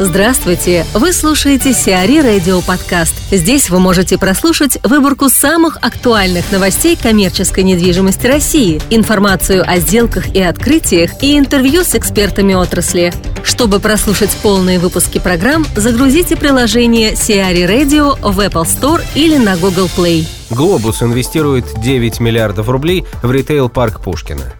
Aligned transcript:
Здравствуйте! 0.00 0.84
Вы 0.92 1.12
слушаете 1.12 1.72
Сиари 1.72 2.18
Радио 2.18 2.60
Подкаст. 2.62 3.14
Здесь 3.30 3.70
вы 3.70 3.78
можете 3.78 4.18
прослушать 4.18 4.76
выборку 4.82 5.28
самых 5.28 5.76
актуальных 5.82 6.50
новостей 6.50 6.98
коммерческой 7.00 7.62
недвижимости 7.62 8.26
России, 8.26 8.82
информацию 8.90 9.62
о 9.64 9.78
сделках 9.78 10.34
и 10.34 10.42
открытиях 10.42 11.22
и 11.22 11.38
интервью 11.38 11.84
с 11.84 11.94
экспертами 11.94 12.54
отрасли. 12.54 13.12
Чтобы 13.44 13.78
прослушать 13.78 14.36
полные 14.42 14.80
выпуски 14.80 15.20
программ, 15.20 15.64
загрузите 15.76 16.34
приложение 16.34 17.14
Сиари 17.14 17.62
Radio 17.62 18.18
в 18.20 18.40
Apple 18.40 18.64
Store 18.64 19.00
или 19.14 19.36
на 19.36 19.56
Google 19.56 19.88
Play. 19.96 20.26
Глобус 20.50 21.04
инвестирует 21.04 21.66
9 21.80 22.18
миллиардов 22.18 22.68
рублей 22.68 23.04
в 23.22 23.30
ритейл-парк 23.30 24.00
Пушкина. 24.00 24.54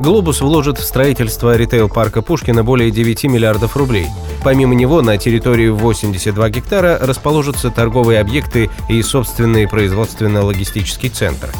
Глобус 0.00 0.40
вложит 0.40 0.78
в 0.78 0.82
строительство 0.82 1.54
ритейл-парка 1.54 2.22
Пушкина 2.22 2.64
более 2.64 2.90
9 2.90 3.24
миллиардов 3.24 3.76
рублей. 3.76 4.06
Помимо 4.42 4.74
него 4.74 5.02
на 5.02 5.18
территории 5.18 5.68
82 5.68 6.48
гектара 6.48 6.98
расположатся 6.98 7.70
торговые 7.70 8.18
объекты 8.20 8.70
и 8.88 9.02
собственный 9.02 9.68
производственно-логистический 9.68 11.10
центр. 11.10 11.50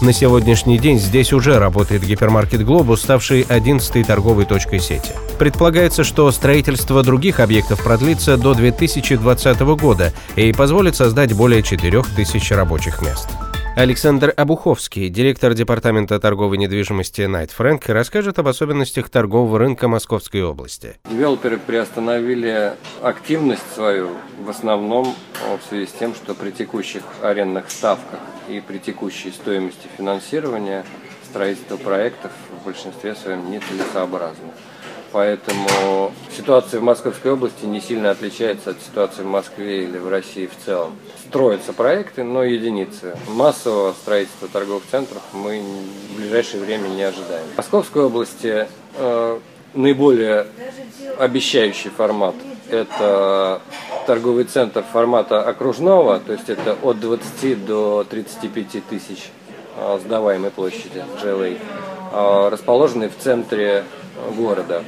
На 0.00 0.14
сегодняшний 0.14 0.78
день 0.78 0.98
здесь 0.98 1.34
уже 1.34 1.58
работает 1.58 2.02
гипермаркет 2.02 2.64
«Глобус», 2.64 3.02
ставший 3.02 3.42
11-й 3.42 4.02
торговой 4.02 4.46
точкой 4.46 4.80
сети. 4.80 5.12
Предполагается, 5.38 6.02
что 6.02 6.32
строительство 6.32 7.02
других 7.02 7.38
объектов 7.38 7.82
продлится 7.84 8.38
до 8.38 8.54
2020 8.54 9.60
года 9.60 10.14
и 10.36 10.54
позволит 10.54 10.96
создать 10.96 11.34
более 11.34 11.62
4000 11.62 12.54
рабочих 12.54 13.02
мест. 13.02 13.28
Александр 13.80 14.34
Обуховский, 14.36 15.08
директор 15.08 15.54
Департамента 15.54 16.20
торговой 16.20 16.58
недвижимости 16.58 17.22
Night 17.22 17.50
Frank, 17.58 17.90
расскажет 17.90 18.38
об 18.38 18.46
особенностях 18.46 19.08
торгового 19.08 19.58
рынка 19.58 19.88
Московской 19.88 20.42
области. 20.42 20.98
Девелоперы 21.10 21.56
приостановили 21.56 22.74
активность 23.00 23.62
свою 23.74 24.10
в 24.38 24.50
основном 24.50 25.14
в 25.32 25.66
связи 25.66 25.86
с 25.86 25.92
тем, 25.92 26.14
что 26.14 26.34
при 26.34 26.50
текущих 26.50 27.02
арендных 27.22 27.70
ставках 27.70 28.20
и 28.50 28.60
при 28.60 28.76
текущей 28.76 29.30
стоимости 29.30 29.88
финансирования 29.96 30.84
строительство 31.24 31.78
проектов 31.78 32.32
в 32.60 32.66
большинстве 32.66 33.14
своем 33.14 33.50
нецелесообразно. 33.50 34.50
Поэтому 35.12 36.12
ситуация 36.36 36.78
в 36.78 36.84
Московской 36.84 37.32
области 37.32 37.64
не 37.64 37.80
сильно 37.80 38.10
отличается 38.10 38.70
от 38.70 38.80
ситуации 38.80 39.22
в 39.22 39.26
Москве 39.26 39.84
или 39.84 39.98
в 39.98 40.08
России 40.08 40.46
в 40.46 40.64
целом. 40.64 40.96
Строятся 41.28 41.72
проекты, 41.72 42.22
но 42.22 42.44
единицы. 42.44 43.16
Массового 43.28 43.92
строительства 43.92 44.46
торговых 44.46 44.84
центров 44.88 45.22
мы 45.32 45.62
в 46.12 46.16
ближайшее 46.16 46.62
время 46.62 46.88
не 46.88 47.02
ожидаем. 47.02 47.44
В 47.54 47.56
Московской 47.56 48.04
области 48.04 48.68
э, 48.96 49.38
наиболее 49.74 50.46
обещающий 51.18 51.90
формат– 51.90 52.36
это 52.70 53.60
торговый 54.06 54.44
центр 54.44 54.84
формата 54.92 55.42
окружного, 55.42 56.20
то 56.20 56.32
есть 56.32 56.48
это 56.48 56.76
от 56.82 57.00
20 57.00 57.66
до 57.66 58.06
35 58.08 58.84
тысяч 58.88 59.30
э, 59.76 59.98
сдаваемой 60.04 60.52
площади 60.52 61.04
GLA, 61.20 61.58
э, 62.12 62.48
расположенный 62.48 63.08
в 63.08 63.18
центре 63.18 63.84
города 64.36 64.84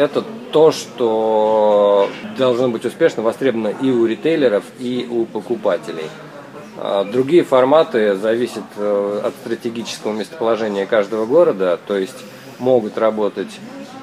это 0.00 0.24
то, 0.50 0.72
что 0.72 2.08
должно 2.38 2.68
быть 2.68 2.84
успешно 2.84 3.22
востребовано 3.22 3.68
и 3.68 3.90
у 3.90 4.06
ритейлеров, 4.06 4.64
и 4.78 5.06
у 5.08 5.26
покупателей. 5.26 6.06
А, 6.78 7.04
другие 7.04 7.44
форматы 7.44 8.14
зависят 8.14 8.64
э, 8.76 9.20
от 9.24 9.34
стратегического 9.34 10.12
местоположения 10.12 10.86
каждого 10.86 11.26
города, 11.26 11.78
то 11.86 11.98
есть 11.98 12.16
могут 12.58 12.96
работать 12.96 13.60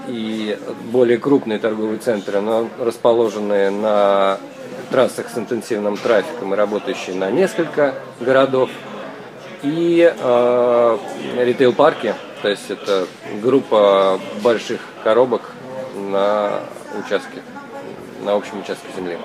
и 0.07 0.57
более 0.91 1.17
крупные 1.17 1.57
торговые 1.57 1.97
центры, 1.97 2.41
но 2.41 2.69
расположенные 2.79 3.71
на 3.71 4.37
трассах 4.91 5.29
с 5.29 5.37
интенсивным 5.37 5.97
трафиком 5.97 6.53
и 6.53 6.57
работающие 6.57 7.15
на 7.15 7.31
несколько 7.31 7.95
городов, 8.21 8.69
и 9.63 10.13
э, 10.15 10.97
ритейл-парки, 11.39 12.13
то 12.43 12.49
есть 12.49 12.69
это 12.69 13.07
группа 13.41 14.19
больших 14.43 14.79
коробок, 15.03 15.41
на 15.97 16.59
участке, 16.97 17.41
на 18.23 18.33
общем 18.33 18.59
участке 18.59 18.87
земли. 18.95 19.17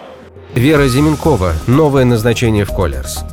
Вера 0.55 0.87
Зименкова. 0.87 1.53
Новое 1.66 2.05
назначение 2.05 2.65
в 2.65 2.75
Колерс. 2.75 3.25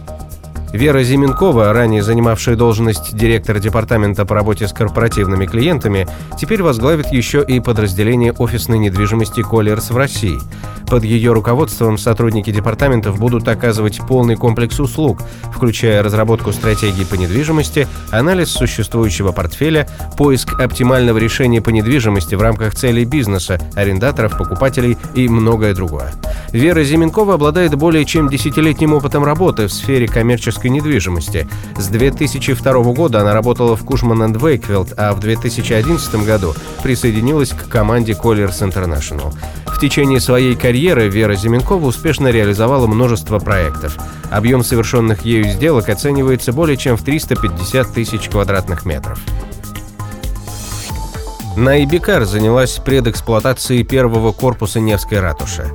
Вера 0.72 1.02
Зименкова, 1.02 1.74
ранее 1.74 2.04
занимавшая 2.04 2.56
должность 2.56 3.16
директора 3.16 3.60
департамента 3.60 4.24
по 4.26 4.36
работе 4.36 4.68
с 4.68 4.74
корпоративными 4.74 5.48
клиентами, 5.48 6.08
теперь 6.40 6.62
возглавит 6.62 7.08
еще 7.08 7.44
и 7.44 7.60
подразделение 7.60 8.34
офисной 8.34 8.78
недвижимости 8.78 9.42
«Колерс» 9.42 9.90
в 9.90 9.98
России. 9.98 10.40
Под 10.88 11.04
ее 11.04 11.34
руководством 11.34 11.98
сотрудники 11.98 12.52
департаментов 12.52 13.20
будут 13.20 13.48
оказывать 13.48 14.00
полный 14.08 14.36
комплекс 14.36 14.80
услуг, 14.80 15.22
включая 15.52 16.04
разработку 16.04 16.52
стратегии 16.52 17.04
по 17.04 17.16
недвижимости, 17.16 17.88
анализ 18.12 18.50
существующего 18.50 19.32
портфеля, 19.32 19.88
поиск 20.18 20.60
оптимального 20.60 21.18
решения 21.18 21.62
по 21.62 21.70
недвижимости 21.70 22.36
в 22.36 22.42
рамках 22.42 22.76
целей 22.76 23.06
бизнеса, 23.06 23.60
арендаторов, 23.76 24.38
покупателей 24.38 24.98
и 25.16 25.28
многое 25.28 25.74
другое. 25.74 26.12
Вера 26.52 26.84
Зименкова 26.84 27.36
обладает 27.36 27.76
более 27.76 28.06
чем 28.06 28.28
десятилетним 28.28 28.94
опытом 28.94 29.24
работы 29.24 29.68
в 29.68 29.72
сфере 29.72 30.08
коммерческой 30.08 30.72
недвижимости. 30.72 31.48
С 31.78 31.88
2002 31.88 32.74
года 32.94 33.22
она 33.22 33.34
работала 33.34 33.76
в 33.76 33.86
Кушман 33.86 34.34
Вейкфилд, 34.34 34.94
а 34.98 35.14
в 35.14 35.20
2011 35.20 36.26
году 36.26 36.56
присоединилась 36.82 37.50
к 37.50 37.68
команде 37.68 38.14
Colliers 38.14 38.60
International. 38.62 39.34
В 39.68 39.80
течение 39.80 40.20
своей 40.20 40.56
карьеры 40.56 41.08
Вера 41.08 41.36
Зименкова 41.36 41.86
успешно 41.86 42.30
реализовала 42.30 42.88
множество 42.88 43.40
проектов. 43.40 43.98
Объем 44.32 44.64
совершенных 44.64 45.26
ею 45.26 45.46
сделок 45.46 45.88
оценивается 45.90 46.52
более 46.52 46.78
чем 46.78 46.98
в 46.98 47.04
350 47.04 47.94
тысяч 47.94 48.28
квадратных 48.28 48.86
метров. 48.86 49.20
Наибикар 51.56 52.26
занялась 52.26 52.78
предэксплуатацией 52.84 53.84
первого 53.84 54.32
корпуса 54.32 54.80
Невской 54.80 55.20
ратуши. 55.20 55.70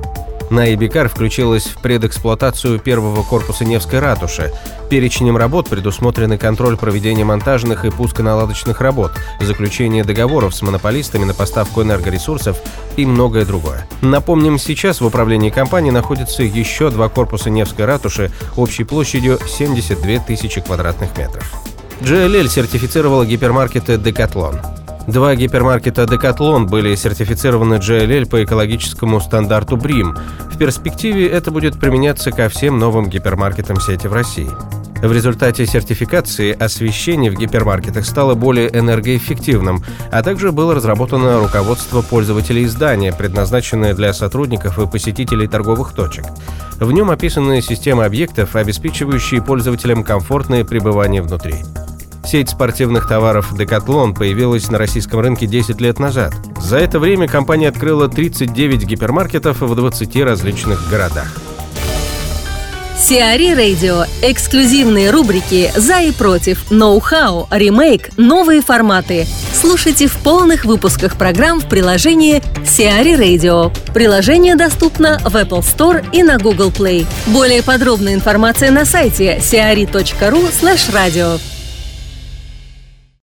Найбикар 0.55 1.09
включилась 1.09 1.65
в 1.65 1.81
предэксплуатацию 1.81 2.79
первого 2.79 3.23
корпуса 3.23 3.65
Невской 3.65 3.99
ратуши. 3.99 4.53
Перечнем 4.89 5.35
работ 5.35 5.67
предусмотрены 5.67 6.37
контроль 6.37 6.77
проведения 6.77 7.25
монтажных 7.25 7.83
и 7.83 7.91
пусконаладочных 7.91 8.79
работ, 8.79 9.11
заключение 9.41 10.05
договоров 10.05 10.55
с 10.55 10.61
монополистами 10.61 11.25
на 11.25 11.33
поставку 11.33 11.81
энергоресурсов 11.81 12.57
и 12.95 13.05
многое 13.05 13.43
другое. 13.43 13.85
Напомним, 13.99 14.57
сейчас 14.57 15.01
в 15.01 15.05
управлении 15.05 15.49
компании 15.49 15.91
находится 15.91 16.41
еще 16.43 16.89
два 16.89 17.09
корпуса 17.09 17.49
Невской 17.49 17.83
ратуши 17.83 18.31
общей 18.55 18.85
площадью 18.85 19.39
72 19.45 20.19
тысячи 20.19 20.61
квадратных 20.61 21.17
метров. 21.17 21.53
GLL 21.99 22.47
сертифицировала 22.47 23.25
гипермаркеты 23.25 23.97
«Декатлон». 23.97 24.61
Два 25.07 25.35
гипермаркета 25.35 26.07
«Декатлон» 26.07 26.65
были 26.65 26.95
сертифицированы 26.95 27.75
GLL 27.75 28.27
по 28.27 28.43
экологическому 28.43 29.21
стандарту 29.21 29.77
BRIM. 29.77 30.17
В 30.51 30.57
перспективе 30.57 31.27
это 31.27 31.51
будет 31.51 31.79
применяться 31.79 32.31
ко 32.31 32.49
всем 32.49 32.79
новым 32.79 33.07
гипермаркетам 33.07 33.79
сети 33.79 34.07
в 34.07 34.13
России. 34.13 34.49
В 35.03 35.11
результате 35.11 35.67
сертификации 35.67 36.51
освещение 36.57 37.29
в 37.29 37.35
гипермаркетах 37.35 38.03
стало 38.03 38.33
более 38.33 38.75
энергоэффективным, 38.75 39.83
а 40.11 40.23
также 40.23 40.51
было 40.51 40.73
разработано 40.73 41.39
руководство 41.39 42.01
пользователей 42.01 42.65
здания, 42.65 43.13
предназначенное 43.13 43.93
для 43.93 44.11
сотрудников 44.11 44.79
и 44.79 44.87
посетителей 44.87 45.47
торговых 45.47 45.93
точек. 45.93 46.25
В 46.79 46.91
нем 46.91 47.11
описаны 47.11 47.61
системы 47.61 48.05
объектов, 48.05 48.55
обеспечивающие 48.55 49.43
пользователям 49.43 50.03
комфортное 50.03 50.65
пребывание 50.65 51.21
внутри. 51.21 51.57
Сеть 52.25 52.49
спортивных 52.49 53.07
товаров 53.07 53.53
Decathlon 53.53 54.15
появилась 54.15 54.69
на 54.71 54.79
российском 54.79 55.19
рынке 55.19 55.45
10 55.45 55.79
лет 55.79 55.99
назад. 55.99 56.33
За 56.59 56.77
это 56.77 56.99
время 56.99 57.27
компания 57.27 57.67
открыла 57.67 58.09
39 58.09 58.83
гипермаркетов 58.83 59.61
в 59.61 59.75
20 59.75 60.15
различных 60.23 60.89
городах. 60.89 61.27
Сиари 62.97 63.53
Радио. 63.53 64.05
Эксклюзивные 64.23 65.11
рубрики 65.11 65.71
«За 65.75 65.99
и 65.99 66.11
против», 66.11 66.71
«Ноу-хау», 66.71 67.47
«Ремейк», 67.51 68.09
«Новые 68.17 68.61
форматы». 68.61 69.27
Слушайте 69.53 70.07
в 70.07 70.17
полных 70.17 70.65
выпусках 70.65 71.17
программ 71.17 71.59
в 71.59 71.69
приложении 71.69 72.41
Сиари 72.65 73.13
Radio. 73.13 73.71
Приложение 73.93 74.55
доступно 74.55 75.19
в 75.19 75.35
Apple 75.35 75.59
Store 75.59 76.03
и 76.11 76.23
на 76.23 76.39
Google 76.39 76.71
Play. 76.71 77.05
Более 77.27 77.61
подробная 77.61 78.15
информация 78.15 78.71
на 78.71 78.85
сайте 78.85 79.37
siari.ru 79.37 80.49
slash 80.51 80.91
radio. 80.91 81.39